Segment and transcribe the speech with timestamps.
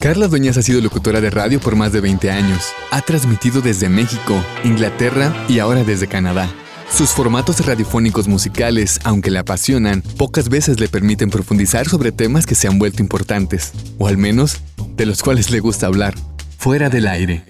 [0.00, 2.68] Carla Dueñas ha sido locutora de radio por más de 20 años.
[2.92, 6.48] Ha transmitido desde México, Inglaterra y ahora desde Canadá.
[6.88, 12.54] Sus formatos radiofónicos musicales, aunque le apasionan, pocas veces le permiten profundizar sobre temas que
[12.54, 14.58] se han vuelto importantes, o al menos
[14.96, 16.14] de los cuales le gusta hablar,
[16.58, 17.42] fuera del aire.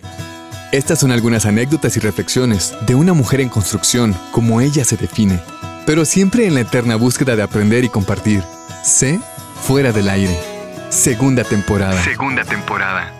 [0.72, 5.38] Estas son algunas anécdotas y reflexiones de una mujer en construcción, como ella se define,
[5.84, 8.42] pero siempre en la eterna búsqueda de aprender y compartir.
[8.82, 9.20] Sé
[9.60, 10.47] fuera del aire.
[10.90, 12.02] Segunda temporada.
[12.02, 13.12] Segunda temporada.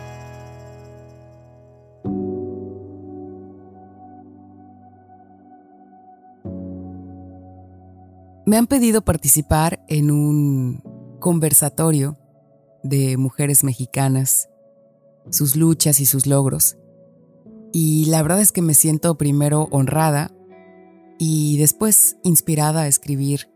[8.46, 10.82] Me han pedido participar en un
[11.20, 12.16] conversatorio
[12.82, 14.48] de mujeres mexicanas,
[15.30, 16.78] sus luchas y sus logros.
[17.74, 20.30] Y la verdad es que me siento primero honrada
[21.18, 23.50] y después inspirada a escribir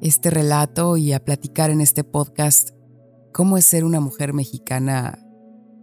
[0.00, 2.77] este relato y a platicar en este podcast
[3.32, 5.18] cómo es ser una mujer mexicana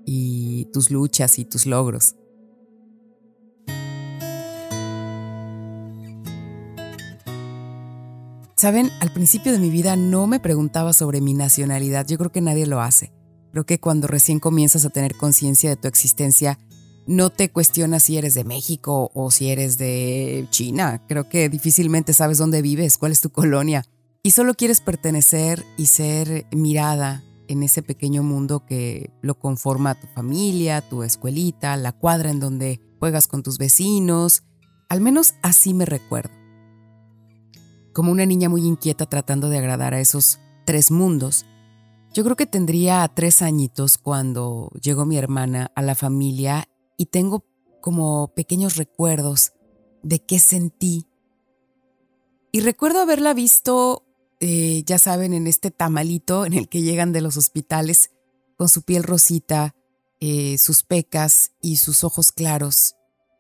[0.06, 2.16] y tus luchas y tus logros.
[8.56, 12.42] Saben, al principio de mi vida no me preguntaba sobre mi nacionalidad, yo creo que
[12.42, 13.12] nadie lo hace.
[13.52, 16.58] Creo que cuando recién comienzas a tener conciencia de tu existencia,
[17.06, 21.04] no te cuestionas si eres de México o si eres de China.
[21.08, 23.86] Creo que difícilmente sabes dónde vives, cuál es tu colonia.
[24.24, 30.08] Y solo quieres pertenecer y ser mirada en ese pequeño mundo que lo conforma tu
[30.08, 34.44] familia, tu escuelita, la cuadra en donde juegas con tus vecinos.
[34.90, 36.34] Al menos así me recuerdo.
[37.94, 41.46] Como una niña muy inquieta tratando de agradar a esos tres mundos.
[42.14, 47.46] Yo creo que tendría tres añitos cuando llegó mi hermana a la familia y tengo
[47.82, 49.54] como pequeños recuerdos
[50.02, 51.08] de qué sentí.
[52.52, 54.05] Y recuerdo haberla visto
[54.40, 58.12] eh, ya saben, en este tamalito en el que llegan de los hospitales
[58.58, 59.76] con su piel rosita,
[60.20, 62.96] eh, sus pecas y sus ojos claros.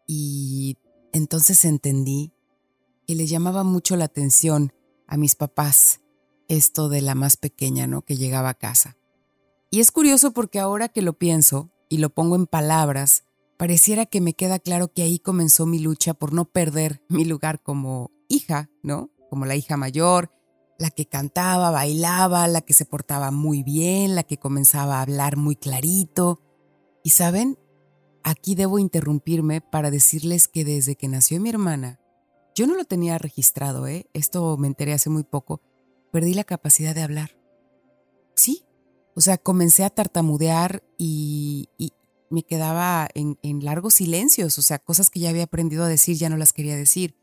[0.07, 0.77] Y
[1.13, 2.33] entonces entendí
[3.07, 4.73] que le llamaba mucho la atención
[5.07, 6.01] a mis papás
[6.47, 8.03] esto de la más pequeña, ¿no?
[8.03, 8.97] Que llegaba a casa.
[9.71, 13.23] Y es curioso porque ahora que lo pienso y lo pongo en palabras,
[13.57, 17.61] pareciera que me queda claro que ahí comenzó mi lucha por no perder mi lugar
[17.61, 19.09] como hija, ¿no?
[19.29, 20.31] Como la hija mayor,
[20.77, 25.37] la que cantaba, bailaba, la que se portaba muy bien, la que comenzaba a hablar
[25.37, 26.41] muy clarito.
[27.03, 27.57] Y saben,
[28.23, 31.99] aquí debo interrumpirme para decirles que desde que nació mi hermana,
[32.55, 34.07] yo no lo tenía registrado, ¿eh?
[34.13, 35.61] esto me enteré hace muy poco,
[36.11, 37.37] perdí la capacidad de hablar.
[38.33, 38.65] Sí,
[39.13, 41.69] o sea, comencé a tartamudear y,
[42.31, 46.17] me quedaba en, en largos silencios, o sea, cosas que ya había aprendido a decir
[46.17, 47.15] ya no las quería decir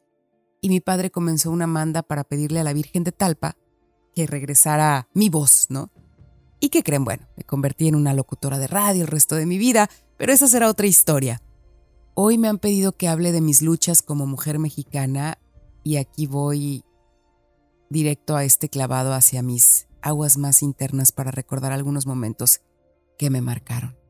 [0.62, 3.56] y mi padre comenzó una manda para pedirle a la Virgen de Talpa
[4.14, 5.90] que regresara mi voz, ¿no?
[6.60, 7.04] ¿Y qué creen?
[7.04, 10.46] Bueno, me convertí en una locutora de radio el resto de mi vida, pero esa
[10.46, 11.42] será otra historia.
[12.14, 15.38] Hoy me han pedido que hable de mis luchas como mujer mexicana
[15.82, 16.84] y aquí voy
[17.90, 22.60] directo a este clavado hacia mis aguas más internas para recordar algunos momentos
[23.18, 24.01] que me marcaron.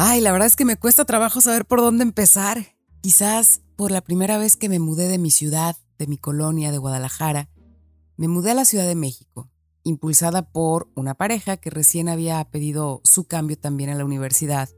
[0.00, 2.76] Ay, la verdad es que me cuesta trabajo saber por dónde empezar.
[3.00, 6.78] Quizás por la primera vez que me mudé de mi ciudad, de mi colonia de
[6.78, 7.48] Guadalajara,
[8.16, 9.50] me mudé a la Ciudad de México,
[9.82, 14.68] impulsada por una pareja que recién había pedido su cambio también a la universidad.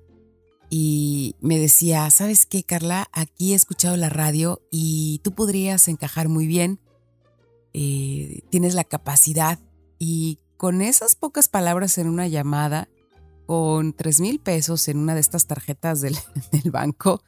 [0.70, 3.06] Y me decía, ¿sabes qué, Carla?
[3.12, 6.80] Aquí he escuchado la radio y tú podrías encajar muy bien.
[7.74, 9.58] Eh, tienes la capacidad.
[9.98, 12.88] Y con esas pocas palabras en una llamada,
[13.50, 16.16] con tres mil pesos en una de estas tarjetas del,
[16.52, 17.20] del banco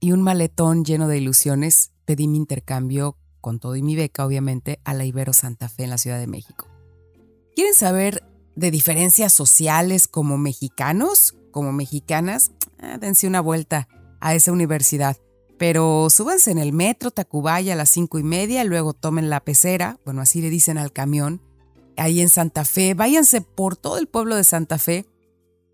[0.00, 4.80] y un maletón lleno de ilusiones, pedí mi intercambio con todo y mi beca, obviamente,
[4.84, 6.68] a la Ibero Santa Fe en la Ciudad de México.
[7.54, 8.24] ¿Quieren saber
[8.56, 12.52] de diferencias sociales como mexicanos, como mexicanas?
[12.78, 13.88] Ah, dense una vuelta
[14.20, 15.18] a esa universidad.
[15.58, 19.98] Pero súbanse en el metro Tacubaya a las cinco y media, luego tomen la pecera,
[20.06, 21.42] bueno, así le dicen al camión,
[21.98, 22.94] ahí en Santa Fe.
[22.94, 25.11] Váyanse por todo el pueblo de Santa Fe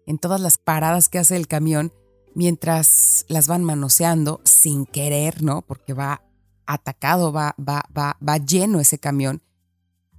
[0.08, 1.93] en todas las paradas que hace el camión
[2.34, 5.60] mientras las van manoseando sin querer, ¿no?
[5.60, 6.22] Porque va
[6.66, 9.43] atacado, va, va, va, va lleno ese camión.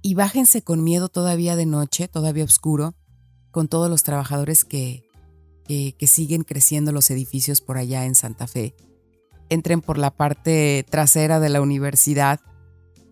[0.00, 2.94] Y bájense con miedo todavía de noche, todavía oscuro,
[3.50, 5.02] con todos los trabajadores que,
[5.64, 8.76] que, que siguen creciendo los edificios por allá en Santa Fe.
[9.48, 12.40] Entren por la parte trasera de la universidad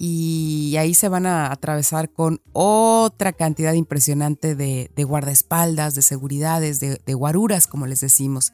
[0.01, 7.15] y ahí se van a atravesar con otra cantidad impresionante de, guardaespaldas, de seguridades, de,
[7.15, 8.53] guaruras, como les decimos.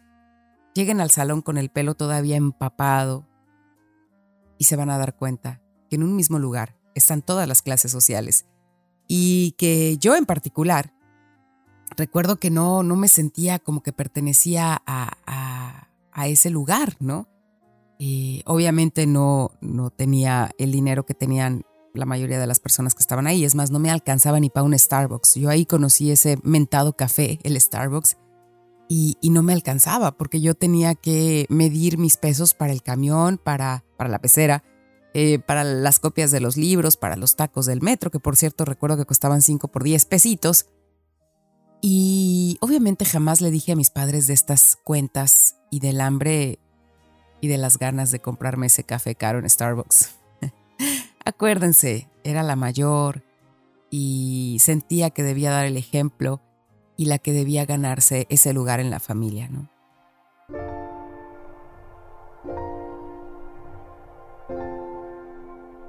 [0.74, 3.28] Lleguen al salón con el pelo todavía empapado
[4.58, 5.60] y se van a dar cuenta
[5.90, 8.46] que en un mismo lugar están todas las clases sociales
[9.06, 10.94] y que yo en particular
[11.94, 17.28] recuerdo que no, no me sentía como que pertenecía a, a, ese lugar, ¿no?
[18.44, 21.64] Obviamente no, no tenía el dinero que tenían
[21.94, 23.44] la mayoría de las personas que estaban ahí.
[23.44, 25.36] Es más, no me alcanzaba ni para un Starbucks.
[25.36, 28.16] Yo ahí conocí ese mentado café, el Starbucks,
[28.88, 33.84] y, no me alcanzaba porque yo tenía que medir mis pesos para el camión, para,
[33.96, 34.62] para la pecera,
[35.14, 38.64] eh, para las copias de los libros, para los tacos del metro, que por cierto
[38.64, 40.66] recuerdo que costaban 5 por 10 pesitos.
[41.80, 46.58] Y obviamente jamás le dije a mis padres de estas cuentas y del hambre
[47.46, 50.14] de las ganas de comprarme ese café caro en Starbucks.
[51.24, 53.22] Acuérdense, era la mayor
[53.90, 56.40] y sentía que debía dar el ejemplo
[56.96, 59.68] y la que debía ganarse ese lugar en la familia, ¿no?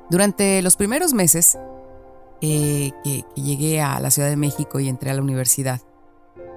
[0.09, 1.57] Durante los primeros meses
[2.41, 5.81] eh, que llegué a la Ciudad de México y entré a la universidad,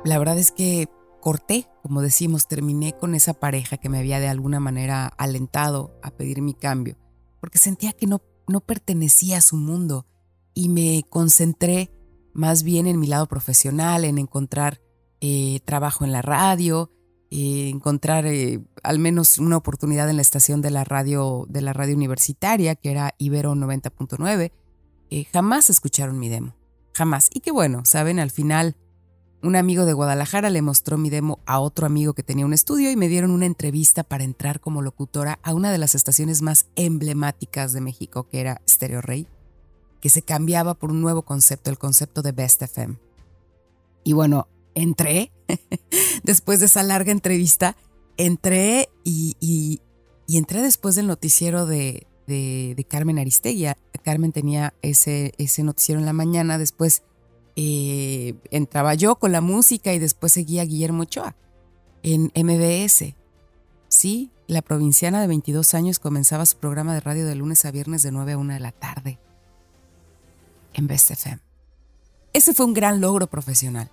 [0.04, 0.88] la verdad es que
[1.20, 6.10] corté, como decimos, terminé con esa pareja que me había de alguna manera alentado a
[6.10, 6.96] pedir mi cambio,
[7.40, 10.06] porque sentía que no no pertenecía a su mundo
[10.54, 11.92] y me concentré
[12.32, 14.80] más bien en mi lado profesional, en encontrar
[15.20, 16.90] eh, trabajo en la radio,
[17.30, 21.72] eh, encontrar eh, al menos una oportunidad en la estación de la radio de la
[21.72, 24.52] radio universitaria, que era Ibero 90.9.
[25.32, 26.54] jamás escucharon mi demo,
[26.94, 27.28] jamás.
[27.32, 28.76] Y qué bueno, saben, al final
[29.42, 32.90] un amigo de Guadalajara le mostró mi demo a otro amigo que tenía un estudio
[32.90, 36.66] y me dieron una entrevista para entrar como locutora a una de las estaciones más
[36.74, 39.28] emblemáticas de México, que era Stereo Rey,
[40.00, 42.98] que se cambiaba por un nuevo concepto, el concepto de Best FM.
[44.02, 45.32] Y bueno, entré,
[46.24, 47.76] después de esa larga entrevista,
[48.16, 49.80] entré y,
[50.28, 53.66] entré después del noticiero de, de, Carmen Aristegui.
[54.02, 57.02] Carmen tenía ese, ese noticiero en la mañana, después
[57.60, 61.34] eh, entraba yo con la música y después seguía Guillermo Ochoa
[62.04, 63.16] en MBS.
[63.88, 68.04] Sí, la provinciana de 22 años comenzaba su programa de radio de lunes a viernes
[68.04, 69.18] de 9 a 1 de la tarde
[70.72, 71.40] en Best FM.
[72.32, 73.90] Ese fue un gran logro profesional.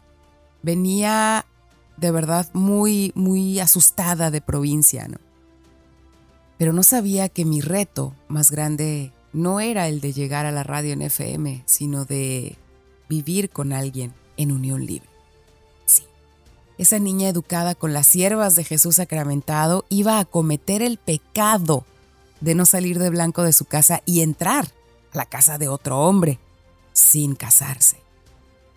[0.61, 1.47] Venía
[1.97, 5.17] de verdad muy, muy asustada de provincia, ¿no?
[6.59, 10.61] Pero no sabía que mi reto más grande no era el de llegar a la
[10.61, 12.59] radio en FM, sino de
[13.09, 15.09] vivir con alguien en unión libre.
[15.85, 16.03] Sí,
[16.77, 21.85] esa niña educada con las siervas de Jesús sacramentado iba a cometer el pecado
[22.41, 24.67] de no salir de blanco de su casa y entrar
[25.13, 26.39] a la casa de otro hombre
[26.93, 27.97] sin casarse.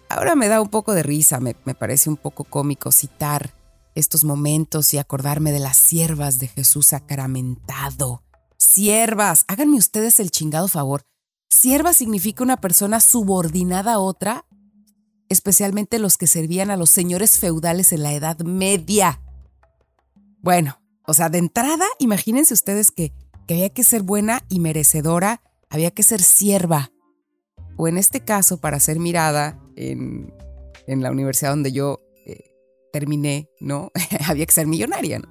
[0.08, 3.54] Ahora me da un poco de risa, me, me parece un poco cómico citar
[3.94, 8.22] estos momentos y acordarme de las siervas de Jesús sacramentado.
[8.56, 11.02] Siervas, háganme ustedes el chingado favor.
[11.48, 14.44] Sierva significa una persona subordinada a otra,
[15.28, 19.20] especialmente los que servían a los señores feudales en la Edad Media.
[20.40, 23.12] Bueno, o sea, de entrada, imagínense ustedes que,
[23.48, 25.40] había que ser buena y merecedora,
[25.70, 26.90] había que ser sierva.
[27.78, 30.34] O en este caso, para ser mirada en,
[30.86, 32.50] la universidad donde yo eh,
[32.92, 33.90] terminé, ¿no?
[34.28, 35.28] había que ser millonaria, ¿no?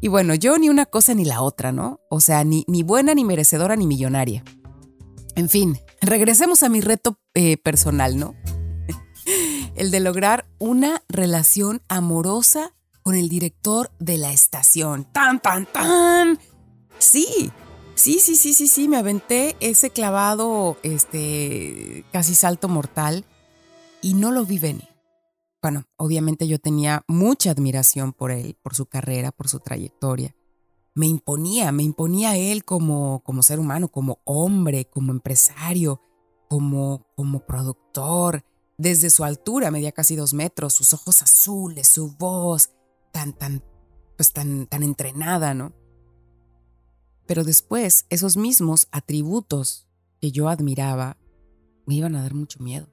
[0.00, 2.00] Y bueno, yo ni una cosa ni la otra, ¿no?
[2.10, 4.44] O sea, ni, ni buena, ni merecedora, ni millonaria.
[5.34, 8.34] En fin, regresemos a mi reto eh, personal, ¿no?
[9.74, 15.04] el de lograr una relación amorosa con el director de la estación.
[15.12, 16.38] ¡Tan, tan, tan!
[16.98, 17.50] Sí,
[17.94, 23.24] sí, sí, sí, sí, sí, me aventé ese clavado, este, casi salto mortal
[24.02, 24.88] y no lo vi venir.
[25.62, 30.34] Bueno, obviamente yo tenía mucha admiración por él, por su carrera, por su trayectoria
[30.94, 36.00] me imponía, me imponía él como, como ser humano, como hombre, como empresario,
[36.48, 38.44] como, como productor.
[38.76, 42.70] Desde su altura, medía casi dos metros, sus ojos azules, su voz
[43.12, 43.62] tan, tan,
[44.16, 45.72] pues tan, tan entrenada, ¿no?
[47.26, 49.86] Pero después, esos mismos atributos
[50.20, 51.16] que yo admiraba
[51.86, 52.88] me iban a dar mucho miedo.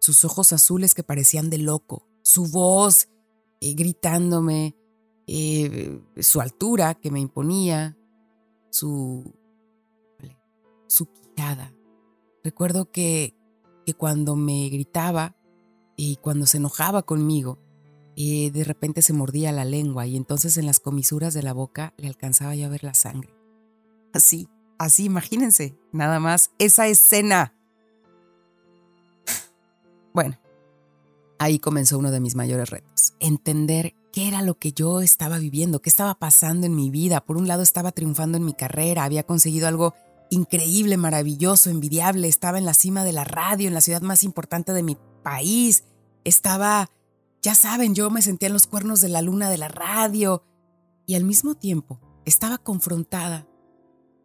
[0.00, 3.08] Sus ojos azules que parecían de loco, su voz
[3.60, 4.76] eh, gritándome,
[5.30, 7.96] eh, su altura que me imponía,
[8.70, 9.34] su,
[10.86, 11.74] su quijada.
[12.42, 13.34] Recuerdo que,
[13.84, 15.36] que cuando me gritaba
[15.96, 17.58] y cuando se enojaba conmigo,
[18.16, 21.92] eh, de repente se mordía la lengua y entonces en las comisuras de la boca
[21.98, 23.34] le alcanzaba ya a ver la sangre.
[24.14, 27.54] Así, así, imagínense, nada más esa escena.
[30.14, 30.38] Bueno,
[31.38, 35.80] ahí comenzó uno de mis mayores retos, entender qué era lo que yo estaba viviendo,
[35.80, 37.20] qué estaba pasando en mi vida.
[37.20, 39.94] Por un lado estaba triunfando en mi carrera, había conseguido algo
[40.28, 44.72] increíble, maravilloso, envidiable, estaba en la cima de la radio, en la ciudad más importante
[44.72, 45.84] de mi país,
[46.24, 46.90] estaba,
[47.42, 50.42] ya saben, yo me sentía en los cuernos de la luna de la radio
[51.06, 53.46] y al mismo tiempo estaba confrontada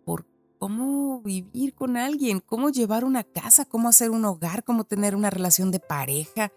[0.06, 0.26] por
[0.58, 5.30] cómo vivir con alguien, cómo llevar una casa, cómo hacer un hogar, cómo tener una
[5.30, 6.52] relación de pareja.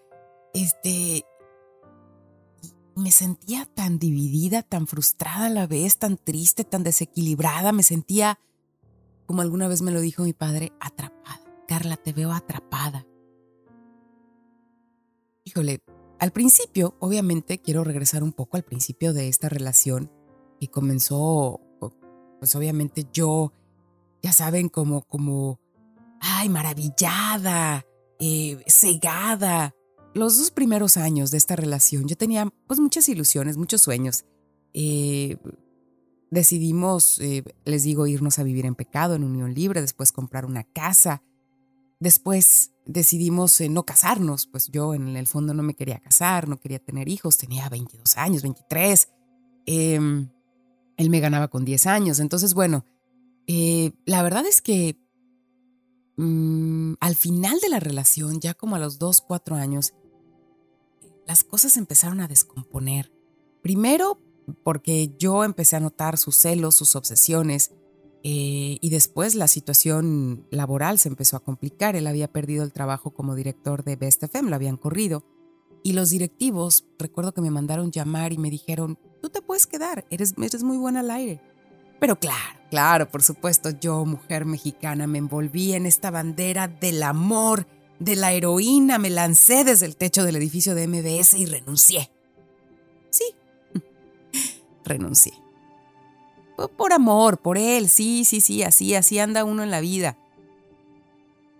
[0.54, 1.26] Este,
[2.96, 8.38] me sentía tan dividida, tan frustrada a la vez, tan triste, tan desequilibrada, me sentía
[9.26, 11.40] como alguna vez me lo dijo mi padre, atrapada.
[11.68, 13.06] Carla, te veo atrapada.
[15.44, 15.82] Híjole,
[16.18, 20.10] al principio, obviamente, quiero regresar un poco al principio de esta relación
[20.60, 21.60] que comenzó,
[22.38, 23.52] pues obviamente yo,
[24.22, 25.60] ya saben, como, como,
[26.20, 27.84] ay, maravillada,
[28.18, 29.74] eh, cegada.
[30.16, 34.24] Los dos primeros años de esta relación, yo tenía pues muchas ilusiones, muchos sueños.
[34.72, 35.36] Eh,
[36.30, 40.64] Decidimos, eh, les digo, irnos a vivir en pecado, en unión libre, después comprar una
[40.64, 41.22] casa.
[42.00, 46.58] Después decidimos eh, no casarnos, pues yo en el fondo no me quería casar, no
[46.58, 49.08] quería tener hijos, tenía 22 años, 23.
[49.66, 50.30] Em,
[50.96, 52.20] él me ganaba con 10 años.
[52.20, 52.86] Entonces, bueno,
[53.46, 54.98] la verdad es que
[56.16, 59.92] mm, al final de la relación, ya como a los 2, 4 años,
[61.26, 63.12] las cosas empezaron a descomponer.
[63.62, 64.20] Primero
[64.62, 67.72] porque yo empecé a notar sus celos, sus obsesiones,
[68.22, 71.94] eh, y después la situación laboral se empezó a complicar.
[71.94, 75.24] Él había perdido el trabajo como director de Best FM, lo habían corrido.
[75.84, 80.06] Y los directivos, recuerdo que me mandaron llamar y me dijeron, tú te puedes quedar,
[80.10, 81.40] eres, eres muy buena al aire.
[82.00, 87.66] Pero claro, claro, por supuesto, yo, mujer mexicana, me envolví en esta bandera del amor,
[87.98, 92.10] de la heroína, me lancé desde el techo del edificio de MBS y renuncié.
[93.10, 93.34] Sí,
[94.84, 95.32] renuncié.
[96.76, 100.18] Por amor, por él, sí, sí, sí, así, así anda uno en la vida.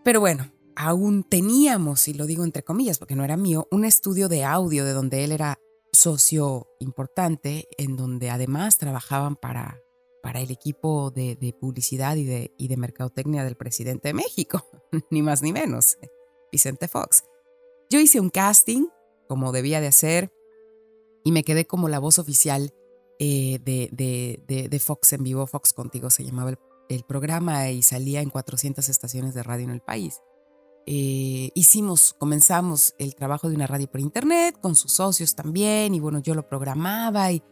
[0.03, 4.29] Pero bueno, aún teníamos, y lo digo entre comillas porque no era mío, un estudio
[4.29, 5.59] de audio de donde él era
[5.93, 9.81] socio importante, en donde además trabajaban para,
[10.23, 14.65] para el equipo de, publicidad y de, y de mercadotecnia del presidente de México,
[15.11, 15.99] ni más ni menos,
[16.57, 17.25] Vicente Fox.
[17.91, 18.87] Yo hice un casting,
[19.29, 20.33] como debía de hacer,
[21.23, 22.73] y me quedé como la voz oficial
[23.19, 23.91] eh, de,
[24.47, 26.55] de, Fox en vivo, Fox contigo se llamaba
[26.89, 30.23] el, programa y salía en 400 estaciones de radio en el país.
[30.87, 36.01] Eh, hicimos, comenzamos el trabajo de una radio por internet con sus socios también y
[36.01, 37.43] bueno, yo lo programaba y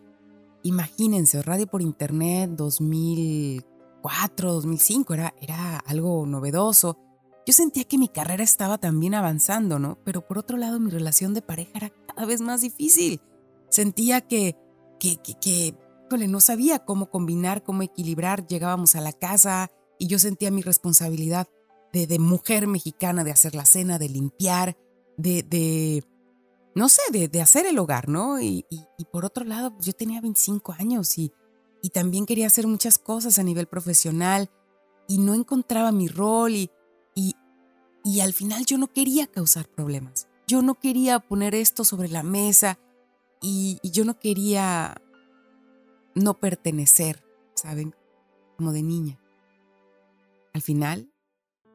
[0.63, 6.97] imagínense, radio por internet 2004, 2005 era, era algo novedoso.
[7.47, 9.99] Yo sentía que mi carrera estaba también avanzando, ¿no?
[10.05, 13.21] Pero por otro lado mi relación de pareja era cada vez más difícil.
[13.69, 14.57] Sentía que
[14.99, 15.75] que, que,
[16.29, 18.47] no sabía cómo combinar, cómo equilibrar.
[18.47, 21.49] Llegábamos a la casa y yo sentía mi responsabilidad
[21.93, 24.77] de, mujer mexicana, de hacer la cena, de limpiar,
[25.17, 26.05] de, de
[26.75, 28.41] no sé, de, hacer el hogar, ¿no?
[28.41, 28.67] Y,
[29.13, 31.33] por otro lado, pues, yo tenía 25 años y
[31.93, 34.51] también quería hacer muchas cosas a nivel profesional
[35.07, 36.71] y no encontraba mi rol y,
[37.15, 37.35] y,
[38.05, 40.29] y al final yo no quería causar problemas.
[40.47, 42.79] Yo no quería poner esto sobre la mesa
[43.41, 44.95] y, yo no quería
[46.15, 47.23] no pertenecer,
[47.55, 47.95] ¿saben?
[48.57, 49.21] Como de niña.
[50.55, 51.13] Al final,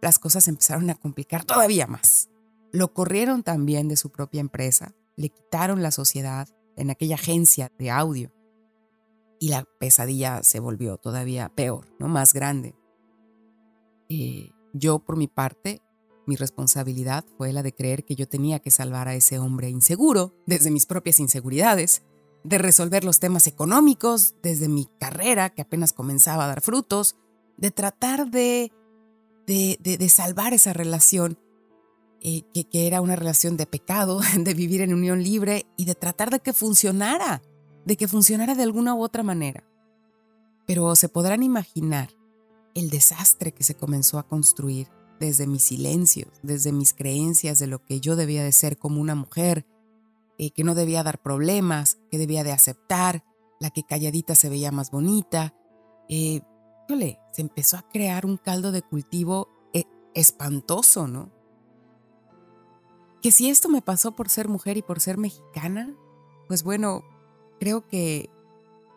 [0.01, 2.29] las cosas empezaron a complicar todavía más.
[2.72, 7.91] Lo corrieron también de su propia empresa, le quitaron la sociedad en aquella agencia de
[7.91, 8.31] audio
[9.39, 12.08] y la pesadilla se volvió todavía peor, ¿no?
[12.08, 12.75] Más grande.
[14.10, 15.81] Eh, yo, por mi parte,
[16.29, 20.35] mi responsabilidad fue la de creer que yo tenía que salvar a ese hombre inseguro
[20.45, 22.03] desde mis propias inseguridades,
[22.43, 27.15] de resolver los temas económicos desde mi carrera que apenas comenzaba a dar frutos,
[27.57, 28.71] de tratar de,
[29.45, 31.38] de, salvar esa relación
[32.21, 35.95] eh, que, que era una relación de pecado, de vivir en unión libre y de
[35.95, 37.41] tratar de que funcionara,
[37.85, 39.63] de que funcionara de alguna u otra manera.
[40.65, 42.09] Pero se podrán imaginar
[42.75, 44.88] el desastre que se comenzó a construir
[45.19, 49.15] desde mis silencios, desde mis creencias de lo que yo debía de ser como una
[49.15, 49.65] mujer,
[50.38, 53.25] eh, que no debía dar problemas, que debía de aceptar,
[53.59, 55.53] la que calladita se veía más bonita.
[56.07, 56.41] Eh,
[57.33, 59.83] se empezó a crear un caldo de cultivo eh,
[60.15, 61.31] espantoso, ¿no?
[63.21, 65.93] Que si esto me pasó por ser mujer y por ser mexicana,
[66.47, 67.03] pues bueno,
[67.59, 68.31] creo que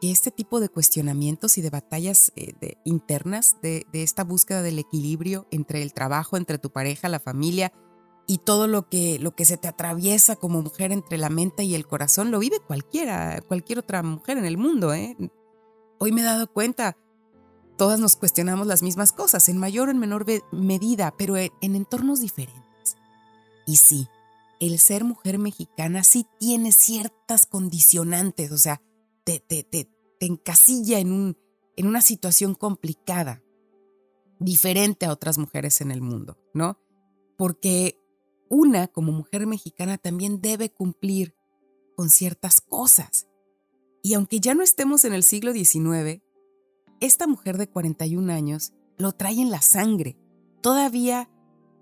[0.02, 5.47] que este tipo de cuestionamientos y de batallas eh, internas, de, esta búsqueda del equilibrio
[5.52, 7.73] entre el trabajo, entre tu pareja, la familia
[8.26, 11.76] y todo lo que, lo que se te atraviesa como mujer entre la mente y
[11.76, 14.92] el corazón lo vive cualquiera, cualquier otra mujer en el mundo.
[14.92, 15.16] ¿eh?
[16.00, 16.97] Hoy me he dado cuenta,
[17.78, 22.21] todas nos cuestionamos las mismas cosas, en mayor o en menor medida, pero en, entornos
[22.21, 22.97] diferentes.
[23.68, 24.09] Y sí,
[24.59, 28.82] el ser mujer mexicana sí tiene ciertas condicionantes, o sea,
[29.25, 29.92] te, te, te,
[30.23, 31.37] te encasilla en, un,
[31.75, 33.43] en una situación complicada,
[34.38, 36.79] diferente a otras mujeres en el mundo, ¿no?
[37.37, 37.99] Porque
[38.49, 41.35] una como mujer mexicana también debe cumplir
[41.97, 43.26] con ciertas cosas.
[44.00, 46.23] Y aunque ya no estemos en el siglo XIX,
[47.00, 50.17] esta mujer de 41 años lo trae en la sangre.
[50.61, 51.31] Todavía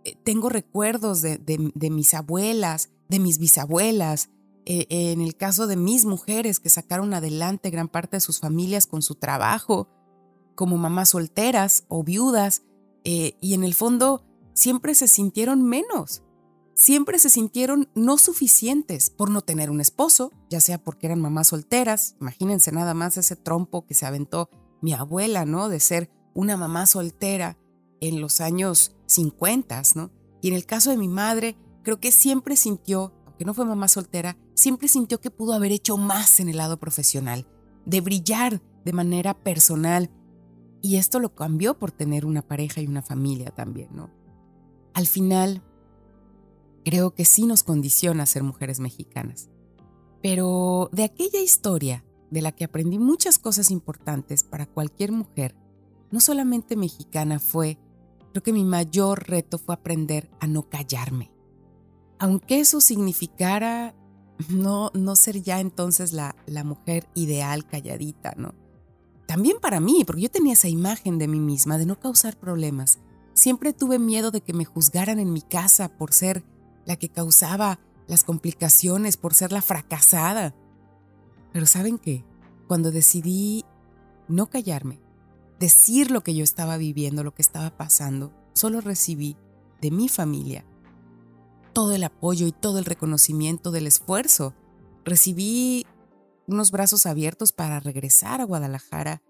[0.04, 1.38] eh, tengo recuerdos de,
[1.90, 4.30] mis abuelas, de mis bisabuelas,
[4.78, 8.86] eh, en el caso de mis mujeres que sacaron adelante gran parte de sus familias
[8.86, 9.88] con su trabajo,
[10.54, 12.62] como mamás solteras o viudas,
[13.04, 14.24] eh, y en el fondo
[14.54, 16.22] siempre se sintieron menos
[16.80, 21.48] siempre se sintieron no suficientes por no tener un esposo, ya sea porque eran mamás
[21.48, 24.48] solteras, imagínense nada más ese trompo que se aventó
[24.80, 25.68] mi abuela, ¿no?
[25.68, 27.58] De ser una mamá soltera
[28.00, 30.10] en los años 50, ¿no?
[30.40, 33.88] Y en el caso de mi madre, creo que siempre sintió, aunque no fue mamá
[33.88, 37.47] soltera, siempre sintió que pudo haber hecho más en el lado profesional,
[37.87, 40.11] de brillar de manera personal.
[40.82, 44.11] Y esto lo cambió por tener una pareja y una familia también, ¿no?
[44.92, 45.62] Al final,
[46.85, 49.49] creo que sí nos condiciona ser mujeres mexicanas.
[50.23, 55.56] Pero de aquella historia, de la que aprendí muchas cosas importantes para cualquier mujer,
[56.11, 57.78] no solamente mexicana fue,
[58.32, 61.32] creo que mi mayor reto fue aprender a no callarme.
[62.20, 63.94] Aunque eso significara
[64.48, 68.54] no, no ser ya entonces la, la mujer ideal calladita, ¿no?
[69.26, 72.98] También para mí, porque yo tenía esa imagen de mí misma de no causar problemas.
[73.32, 76.44] Siempre tuve miedo de que me juzgaran en mi casa por ser
[76.84, 80.54] la que causaba las complicaciones por ser la fracasada.
[81.52, 82.24] Pero ¿saben qué?
[82.66, 83.64] Cuando decidí
[84.28, 85.00] no callarme,
[85.58, 89.36] decir lo que yo estaba viviendo, lo que estaba pasando, solo recibí
[89.80, 90.66] de mi familia
[91.72, 94.54] todo el apoyo y todo el reconocimiento del esfuerzo.
[95.04, 95.87] Recibí
[96.46, 99.22] unos brazos abiertos para regresar a Guadalajara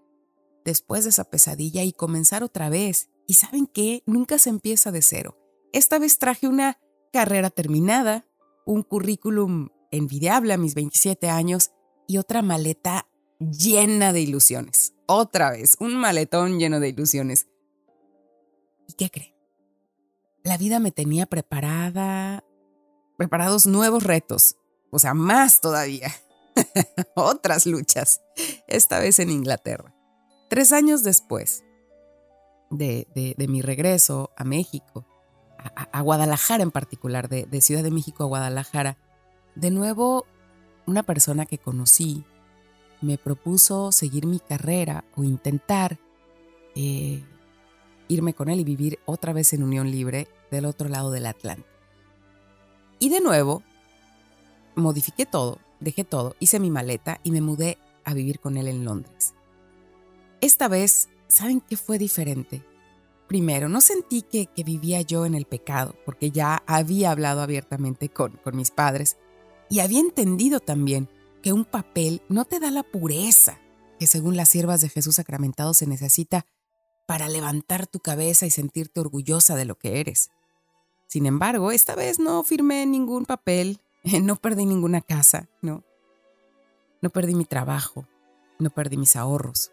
[0.65, 3.09] después de esa pesadilla y comenzar otra vez.
[3.27, 5.37] Y saben qué, nunca se empieza de cero.
[5.73, 6.79] Esta vez traje una
[7.13, 8.25] carrera terminada,
[8.65, 11.71] un currículum envidiable a mis 27 años
[12.07, 13.07] y otra maleta
[13.39, 14.93] llena de ilusiones.
[15.07, 17.47] Otra vez, un maletón lleno de ilusiones.
[18.87, 19.30] ¿Y qué creen?
[20.43, 22.43] La vida me tenía preparada,
[23.17, 24.57] preparados nuevos retos,
[24.89, 26.11] o sea, más todavía.
[27.15, 28.21] Otras luchas,
[28.67, 29.95] esta vez en Inglaterra.
[30.49, 31.63] Tres años después
[32.71, 35.05] de, mi regreso a México,
[35.57, 38.97] a, Guadalajara en particular, de, Ciudad de México a Guadalajara,
[39.55, 40.25] de nuevo
[40.87, 42.25] una persona que conocí
[43.01, 45.99] me propuso seguir mi carrera o intentar
[46.75, 47.23] eh,
[48.11, 51.69] irme con él y vivir otra vez en unión libre del otro lado del Atlántico.
[52.99, 53.63] Y de nuevo,
[54.75, 58.85] modifiqué todo, dejé todo, hice mi maleta y me mudé a vivir con él en
[58.85, 59.33] Londres.
[60.41, 62.63] Esta vez, ¿saben qué fue diferente?
[63.27, 68.33] Primero, no sentí que, vivía yo en el pecado, porque ya había hablado abiertamente con,
[68.43, 69.17] con mis padres
[69.69, 71.09] y había entendido también
[71.41, 73.57] que un papel no te da la pureza
[74.01, 76.47] que según las siervas de Jesús sacramentado se necesita
[77.05, 80.29] para levantar tu cabeza y sentirte orgullosa de lo que eres.
[81.07, 83.79] Sin embargo, esta vez no firmé ningún papel,
[84.21, 85.83] no perdí ninguna casa, no.
[87.01, 88.07] No perdí mi trabajo,
[88.59, 89.71] no perdí mis ahorros.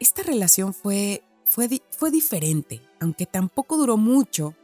[0.00, 4.54] Esta relación fue fue, diferente, aunque tampoco duró mucho.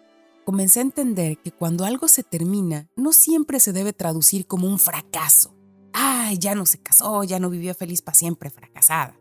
[0.44, 4.78] Comencé a entender que cuando algo se termina, no siempre se debe traducir como un
[4.78, 5.54] fracaso.
[5.92, 9.16] Ay, ya no se casó, ya no vivió feliz para siempre, fracasada.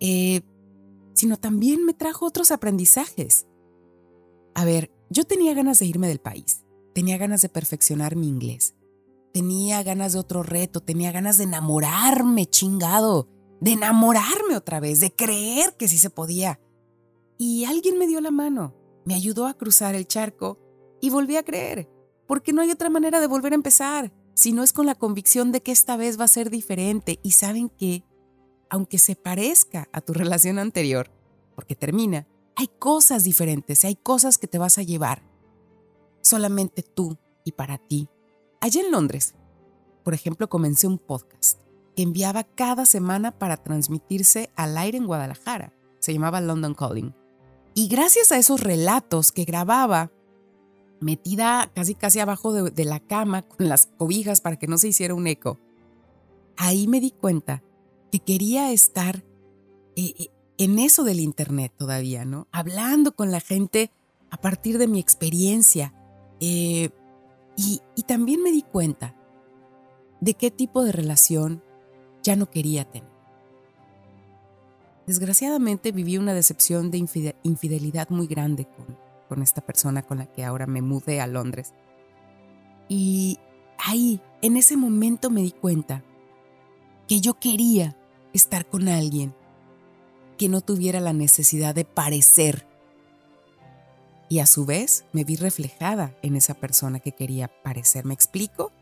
[0.00, 0.40] Eh,
[1.16, 3.46] sino también me trajo otros aprendizajes.
[4.54, 8.76] A ver, yo tenía ganas de irme del país, tenía ganas de perfeccionar mi inglés,
[9.32, 13.28] tenía ganas de otro reto, tenía ganas de enamorarme, chingado
[13.60, 16.60] de enamorarme otra vez, de creer que sí se podía.
[17.38, 18.74] Y alguien me dio la mano,
[19.04, 20.58] me ayudó a cruzar el charco
[21.00, 21.88] y volví a creer,
[22.26, 25.52] porque no hay otra manera de volver a empezar, si no es con la convicción
[25.52, 27.18] de que esta vez va a ser diferente.
[27.22, 28.04] Y saben que,
[28.70, 31.10] aunque se parezca a tu relación anterior,
[31.54, 32.26] porque termina,
[32.56, 35.22] hay cosas diferentes, hay cosas que te vas a llevar.
[36.22, 38.08] Solamente tú y para ti.
[38.60, 39.34] Allá en Londres,
[40.02, 41.60] por ejemplo, comencé un podcast
[41.96, 45.72] que enviaba cada semana para transmitirse al aire en Guadalajara.
[45.98, 47.14] Se llamaba London Calling.
[47.74, 50.10] Y gracias a esos relatos que grababa,
[51.00, 55.14] metida casi casi abajo de, la cama con las cobijas para que no se hiciera
[55.14, 55.58] un eco.
[56.56, 57.62] Ahí me di cuenta
[58.10, 59.24] que quería estar
[59.96, 62.48] eh, eh, en eso del Internet todavía, ¿no?
[62.52, 63.90] Hablando con la gente
[64.30, 65.92] a partir de mi experiencia.
[66.40, 66.90] Eh,
[67.56, 69.16] y, también me di cuenta
[70.20, 71.62] de qué tipo de relación
[72.22, 73.10] ya no quería tener.
[75.06, 76.98] Desgraciadamente viví una decepción de
[77.42, 81.72] infidelidad muy grande con, con esta persona con la que ahora me mudé a Londres.
[82.88, 83.38] Y
[83.78, 86.04] ahí, en ese momento me di cuenta
[87.06, 87.96] que yo quería
[88.32, 89.34] estar con alguien
[90.36, 92.66] que no tuviera la necesidad de parecer.
[94.28, 98.04] Y a su vez me vi reflejada en esa persona que quería parecer.
[98.04, 98.72] ¿Me explico?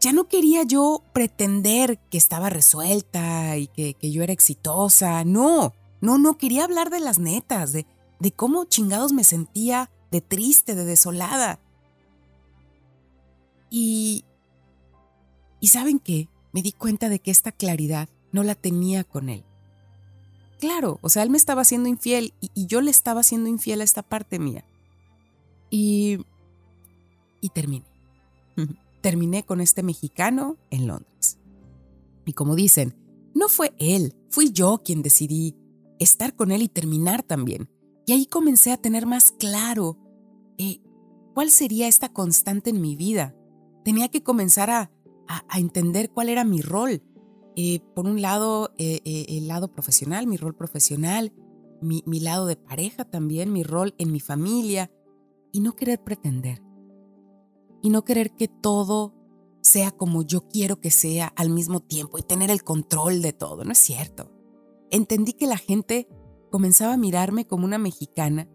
[0.00, 5.24] Ya no quería yo pretender que estaba resuelta y que, que yo era exitosa.
[5.24, 7.86] No, no, no, quería hablar de las netas, de,
[8.18, 11.60] de cómo chingados me sentía de triste, de desolada.
[13.70, 14.24] Y...
[15.60, 16.28] ¿Y saben qué?
[16.52, 19.44] Me di cuenta de que esta claridad no la tenía con él.
[20.60, 23.84] Claro, o sea, él me estaba haciendo infiel y, yo le estaba haciendo infiel a
[23.84, 24.64] esta parte mía.
[25.70, 26.18] Y...
[27.40, 27.84] Y terminé.
[29.00, 31.38] terminé con este mexicano en Londres.
[32.24, 32.94] Y como dicen,
[33.34, 35.56] no fue él, fui yo quien decidí
[35.98, 37.68] estar con él y terminar también.
[38.06, 39.98] Y ahí comencé a tener más claro
[40.58, 40.80] eh,
[41.34, 43.34] cuál sería esta constante en mi vida.
[43.84, 44.90] Tenía que comenzar a,
[45.54, 47.02] entender cuál era mi rol.
[47.54, 51.32] Eh, por un lado, eh, el lado profesional, mi rol profesional,
[51.80, 54.90] mi, mi lado de pareja también, mi rol en mi familia,
[55.52, 56.62] y no querer pretender.
[57.82, 59.14] Y no querer que todo
[59.60, 63.64] sea como yo quiero que sea al mismo tiempo y tener el control de todo.
[63.64, 64.30] No es cierto.
[64.90, 66.08] Entendí que la gente
[66.50, 68.48] comenzaba a mirarme como una mexicana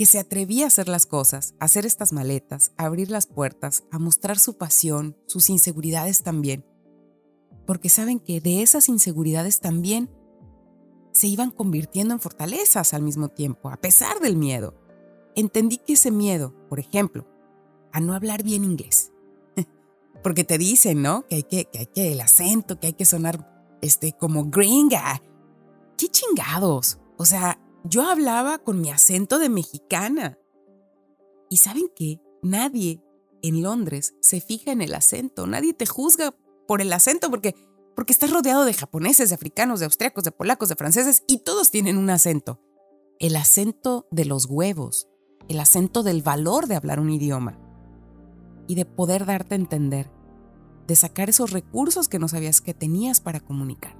[0.00, 3.84] que se atrevía a hacer las cosas, a hacer estas maletas, a abrir las puertas,
[3.90, 6.64] a mostrar su pasión, sus inseguridades también.
[7.66, 10.08] Porque saben que de esas inseguridades también
[11.12, 14.74] se iban convirtiendo en fortalezas al mismo tiempo, a pesar del miedo.
[15.36, 17.26] Entendí que ese miedo, por ejemplo,
[17.92, 19.12] a no hablar bien inglés,
[20.22, 21.26] porque te dicen, ¿no?
[21.26, 25.22] Que hay que, que hay que el acento, que hay que sonar este como gringa.
[25.98, 26.98] ¿Qué chingados?
[27.18, 30.38] O sea, yo hablaba con mi acento de mexicana.
[31.48, 32.20] ¿Y saben qué?
[32.42, 33.02] Nadie
[33.42, 36.34] en Londres se fija en el acento, nadie te juzga
[36.66, 37.54] por el acento porque
[37.96, 41.70] porque estás rodeado de japoneses, de africanos, de austriacos, de polacos, de franceses y todos
[41.70, 42.58] tienen un acento.
[43.18, 45.08] El acento de los huevos,
[45.48, 47.58] el acento del valor de hablar un idioma
[48.66, 50.10] y de poder darte a entender,
[50.86, 53.98] de sacar esos recursos que no sabías que tenías para comunicar.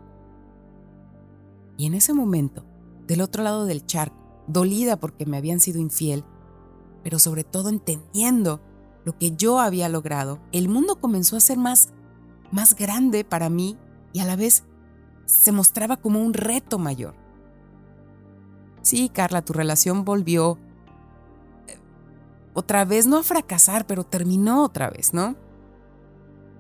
[1.77, 2.65] Y en ese momento
[3.11, 6.25] del otro lado del charco, dolida porque me habían sido infiel,
[7.03, 8.61] pero sobre todo entendiendo
[9.05, 11.89] lo que yo había logrado, el mundo comenzó a ser más,
[12.53, 13.77] más grande para mí
[14.13, 14.63] y a la vez
[15.25, 17.17] se mostraba como un reto mayor.
[18.83, 20.57] Sí, Carla, tu relación volvió
[21.67, 21.81] eh,
[22.55, 25.35] otra vez, no a fracasar, pero terminó otra vez, ¿no?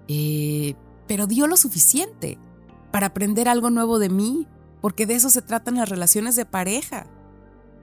[0.09, 0.75] Eh,
[1.07, 2.39] pero dio lo suficiente
[2.91, 4.49] para aprender algo nuevo de mí,
[4.81, 7.07] porque de eso se tratan las relaciones de pareja,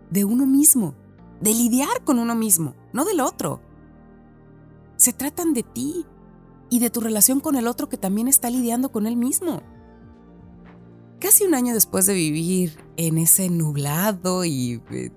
[0.10, 0.96] de uno mismo,
[1.42, 3.62] de lidiar con uno mismo, no del otro.
[4.96, 6.06] Se tratan de ti
[6.70, 9.62] y de tu relación con el otro que también está lidiando con él mismo.
[11.20, 15.12] Casi un año después de vivir en ese nublado y eh,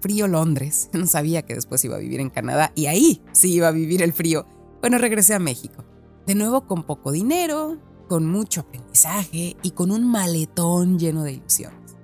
[0.00, 3.68] frío Londres, no sabía que después iba a vivir en Canadá y ahí sí iba
[3.68, 4.46] a vivir el frío.
[4.80, 5.84] Bueno, regresé a México.
[6.26, 11.96] De nuevo con poco dinero, con mucho aprendizaje y con un maletón lleno de ilusiones.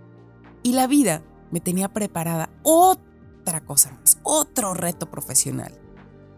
[0.63, 5.73] Y la vida me tenía preparada otra cosa más, otro reto profesional,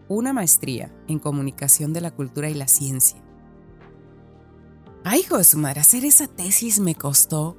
[0.07, 3.21] una maestría en comunicación de la cultura y la ciencia.
[5.03, 7.57] Ay, hijo de su madre, hacer esa tesis me costó,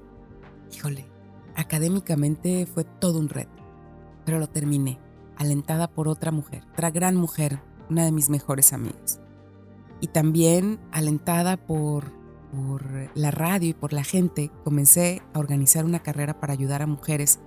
[0.72, 1.08] híjole,
[1.54, 3.62] académicamente fue todo un reto,
[4.24, 4.98] pero lo terminé,
[5.36, 9.20] alentada por otra mujer, otra gran mujer, una de mis mejores amigas
[10.00, 12.12] y también alentada por,
[12.52, 16.86] por la radio y por la gente, comencé a organizar una carrera para ayudar a
[16.86, 17.40] mujeres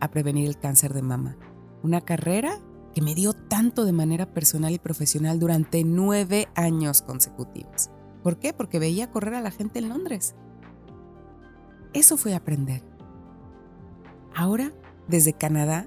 [0.00, 1.36] a prevenir el cáncer de mama.
[1.82, 2.58] Una carrera
[2.94, 7.90] que me dio tanto de manera personal y profesional durante nueve años consecutivos.
[8.22, 8.52] ¿Por qué?
[8.52, 10.34] Porque veía correr a la gente en Londres.
[11.92, 12.82] Eso fue aprender.
[14.34, 14.72] Ahora,
[15.08, 15.86] desde Canadá,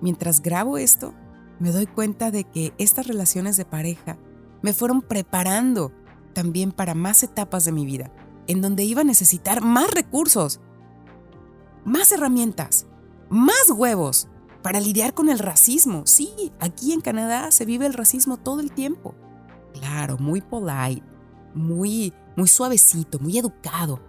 [0.00, 1.14] mientras grabo esto,
[1.58, 4.16] me doy cuenta de que estas relaciones de pareja
[4.62, 5.92] me fueron preparando
[6.32, 8.12] también para más etapas de mi vida,
[8.46, 10.60] en donde iba a necesitar más recursos,
[11.84, 12.86] más herramientas,
[13.28, 14.28] más huevos
[14.62, 16.02] para lidiar con el racismo.
[16.06, 19.14] Sí, aquí en Canadá se vive el racismo todo el tiempo.
[19.72, 21.06] Claro, muy polite,
[21.54, 24.00] muy, muy suavecito, muy educado.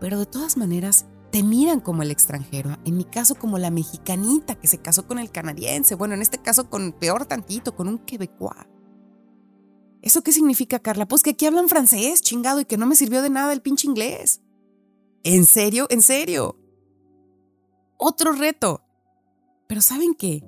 [0.00, 2.76] Pero de todas maneras, te miran como el extranjero.
[2.84, 5.94] En mi caso, como la mexicanita que se casó con el canadiense.
[5.94, 8.66] Bueno, en este caso, con peor tantito, con un quebecois.
[10.04, 11.08] ¿Eso qué significa, Carla?
[11.08, 13.88] Pues que aquí hablan francés, chingado, y que no me sirvió de nada el pinche
[13.88, 14.42] inglés.
[15.22, 15.86] ¿En serio?
[15.88, 16.58] ¿En serio?
[17.96, 18.82] Otro reto.
[19.66, 20.44] Pero ¿saben qué?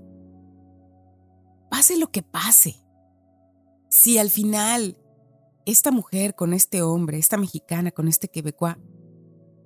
[1.70, 2.76] Pase lo que pase.
[3.88, 4.98] Si al final
[5.64, 8.76] esta mujer con este hombre, esta mexicana con este quebecois,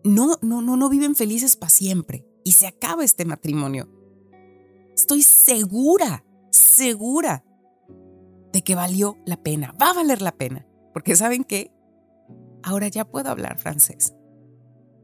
[0.05, 3.89] no, no, no, no viven felices para siempre y se acaba este matrimonio.
[4.95, 7.45] Estoy segura, segura
[8.53, 11.73] de que valió la pena, va a valer la pena, porque ¿saben qué?
[12.63, 14.15] Ahora ya puedo hablar francés.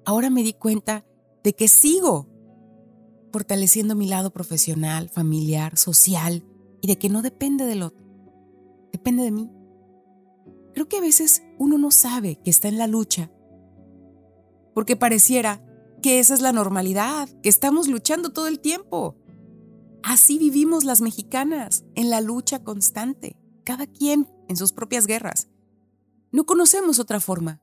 [0.04, 1.04] Ahora me di cuenta
[1.42, 2.28] de que sigo
[3.32, 6.44] fortaleciendo mi lado profesional, familiar, social
[6.80, 8.04] y de que no depende del otro,
[8.92, 9.50] depende de mí.
[10.74, 13.30] Creo que a veces uno no sabe que está en la lucha
[14.76, 15.62] porque pareciera
[16.02, 19.16] que esa es la normalidad, que estamos luchando todo el tiempo.
[20.07, 25.49] Así vivimos las mexicanas, en la lucha constante, cada quien en sus propias guerras.
[26.31, 27.61] No conocemos otra forma.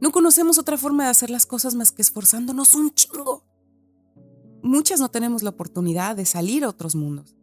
[0.00, 3.44] No conocemos otra forma de hacer las cosas más que esforzándonos un chingo.
[4.62, 7.36] Muchas no tenemos la oportunidad de salir a otros mundos.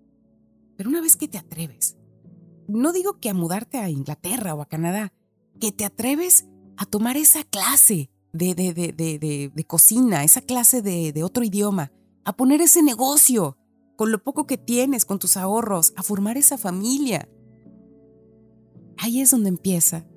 [0.78, 1.98] Pero una vez que te atreves,
[2.70, 5.12] no digo que a mudarte a Inglaterra o a Canadá,
[5.60, 11.22] que te atreves a tomar esa clase de, de, de, de cocina, esa clase de
[11.22, 11.92] otro idioma,
[12.24, 13.58] a poner ese negocio
[14.02, 17.30] con lo poco que tienes, con tus ahorros, a formar esa familia.
[18.98, 20.08] Ahí es donde empieza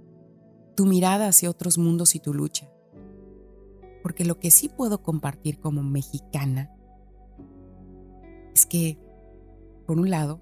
[0.75, 2.73] tu mirada hacia otros mundos y tu lucha.
[4.03, 6.75] Porque lo que sí puedo compartir como mexicana
[8.55, 8.99] es que,
[9.87, 10.40] por un lado,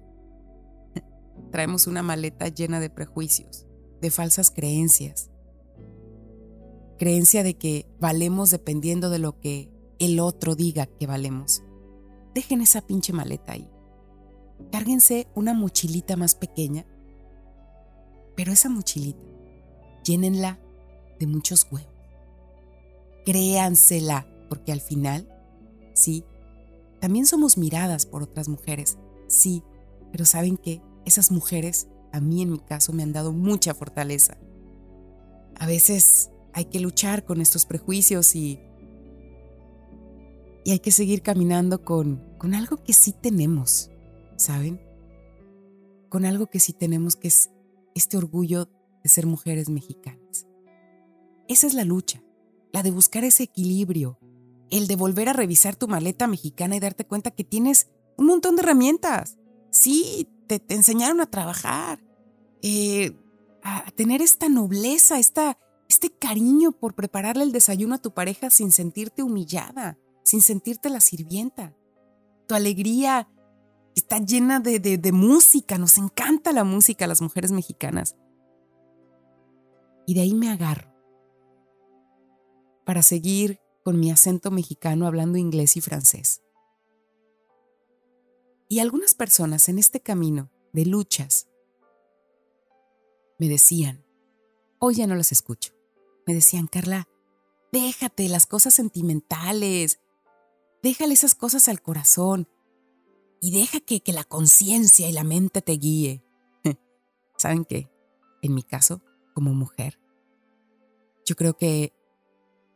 [1.51, 3.67] traemos una maleta llena de prejuicios,
[3.99, 5.31] de falsas creencias,
[6.97, 11.61] creencia de que valemos dependiendo de lo que el otro diga que valemos.
[12.33, 13.69] Dejen esa pinche maleta ahí.
[14.71, 16.85] Cárguense una mochilita más pequeña,
[18.35, 19.25] pero esa mochilita,
[20.03, 20.59] llénenla
[21.19, 21.91] de muchos huevos.
[23.25, 25.29] Créansela, porque al final,
[25.93, 26.25] sí,
[26.99, 29.63] también somos miradas por otras mujeres, sí,
[30.11, 30.81] pero ¿saben qué?
[31.05, 34.37] Esas mujeres, a mí en mi caso, me han dado mucha fortaleza.
[35.55, 38.59] A veces hay que luchar con estos prejuicios y,
[40.63, 43.89] y hay que seguir caminando con, con algo que sí tenemos,
[44.37, 44.81] ¿saben?
[46.09, 47.49] Con algo que sí tenemos, que es
[47.95, 48.69] este orgullo
[49.03, 50.47] de ser mujeres mexicanas.
[51.47, 52.23] Esa es la lucha,
[52.71, 54.17] la de buscar ese equilibrio,
[54.69, 58.55] el de volver a revisar tu maleta mexicana y darte cuenta que tienes un montón
[58.55, 59.37] de herramientas.
[59.69, 61.99] Sí, te, te enseñaron a trabajar,
[62.61, 63.11] eh,
[63.61, 65.57] a tener esta nobleza, esta,
[65.89, 70.99] este cariño por prepararle el desayuno a tu pareja sin sentirte humillada, sin sentirte la
[70.99, 71.75] sirvienta.
[72.47, 73.29] Tu alegría
[73.95, 78.15] está llena de, de, música, nos encanta la música a las mujeres mexicanas.
[80.05, 80.91] Y de ahí me agarro
[82.85, 86.41] para seguir con mi acento mexicano hablando inglés y francés.
[88.67, 91.47] Y algunas personas en este camino de luchas
[93.37, 94.03] me decían,
[94.79, 95.73] hoy ya no las escucho
[96.25, 97.07] me decían, Carla,
[97.71, 99.99] déjate las cosas sentimentales,
[100.83, 102.47] déjale esas cosas al corazón
[103.41, 106.23] y deja que, que la conciencia y la mente te guíe.
[107.37, 107.89] ¿Saben qué?
[108.41, 109.01] En mi caso,
[109.33, 109.99] como mujer,
[111.25, 111.93] yo creo que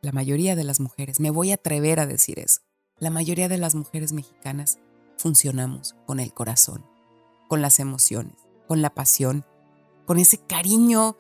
[0.02, 2.62] la mayoría de las mujeres, me voy a atrever a decir eso,
[2.98, 4.80] la mayoría de las mujeres mexicanas
[5.18, 6.86] funcionamos con el corazón,
[7.50, 8.36] con las emociones,
[8.68, 9.46] con la pasión,
[10.06, 11.18] con ese cariño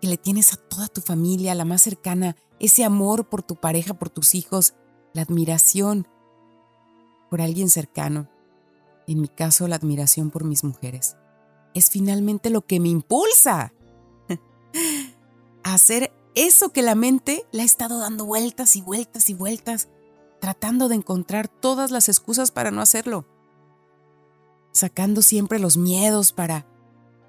[0.00, 3.94] que le tienes a toda tu familia, la más cercana, ese amor por tu pareja,
[3.94, 4.74] por tus hijos,
[5.12, 6.08] la admiración
[7.32, 8.28] por alguien cercano,
[9.06, 11.16] en mi caso la admiración por mis mujeres,
[11.72, 13.72] es finalmente lo que me impulsa
[15.64, 19.88] a hacer eso que la mente le ha estado dando vueltas y vueltas y vueltas,
[20.42, 23.26] tratando de encontrar todas las excusas para no hacerlo,
[24.72, 26.66] sacando siempre los miedos para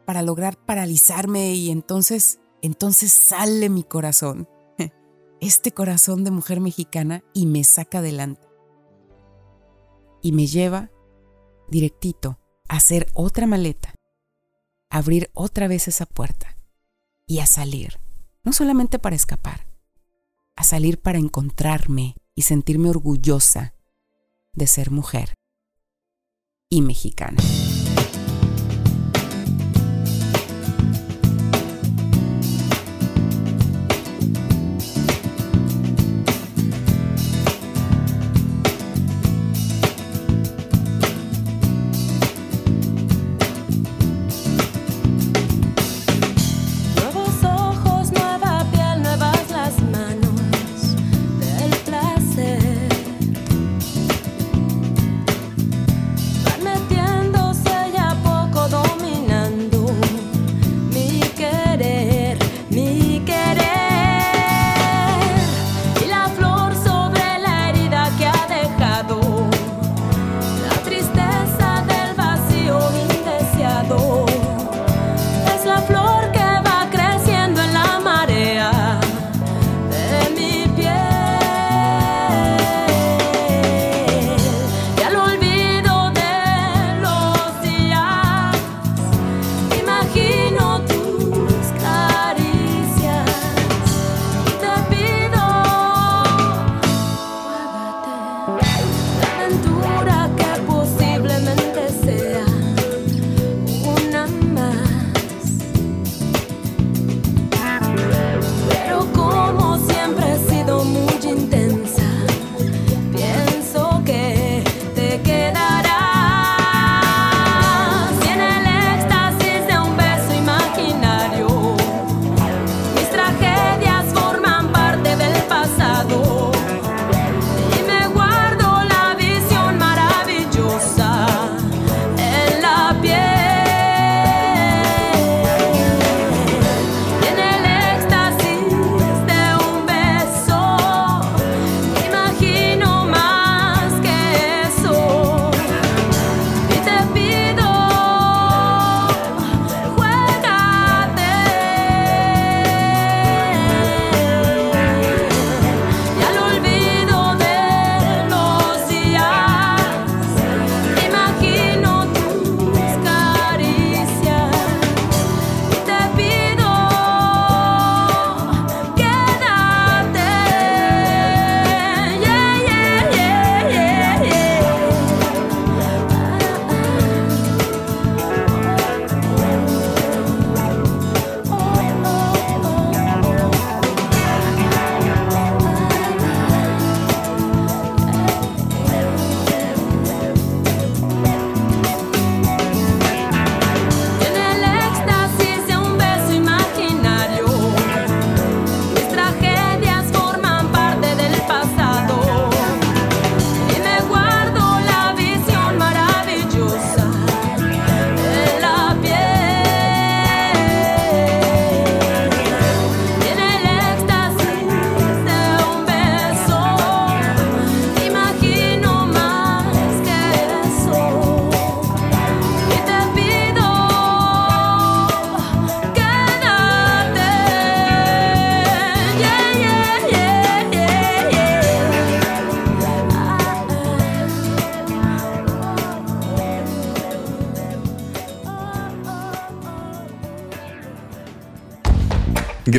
[0.06, 4.50] para lograr paralizarme y entonces entonces sale mi corazón,
[5.40, 8.53] este corazón de mujer mexicana, y me saca adelante.
[10.24, 10.90] Y me lleva
[11.70, 13.94] directito a hacer otra maleta,
[14.90, 16.58] a abrir otra vez esa puerta
[17.28, 18.00] y a salir,
[18.44, 19.68] no solamente para escapar,
[20.56, 23.76] a salir para encontrarme y sentirme orgullosa
[24.54, 25.34] de ser mujer
[26.70, 27.38] y mexicana.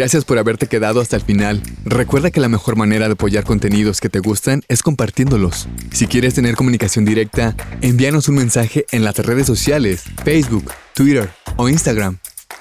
[0.04, 1.62] Gracias por haberte quedado hasta el final.
[1.86, 5.66] Recuerda que la mejor manera de apoyar contenidos que te gustan es compartiéndolos.
[5.92, 11.70] Si quieres tener comunicación directa, envíanos un mensaje en las redes sociales, Facebook, Twitter o
[11.70, 12.18] Instagram.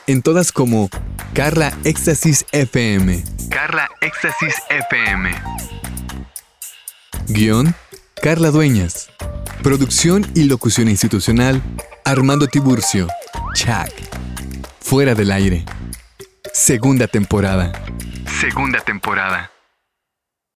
[0.07, 0.89] En todas como
[1.33, 3.21] Carla Éxtasis FM.
[3.49, 5.29] Carla Éxtasis FM.
[7.27, 7.75] Guión,
[8.21, 9.09] Carla Dueñas.
[9.61, 11.61] Producción y locución institucional,
[12.05, 13.09] Armando Tiburcio.
[13.53, 13.91] Chac.
[14.79, 15.65] Fuera del aire.
[16.53, 17.71] Segunda temporada.
[18.39, 19.52] Segunda temporada.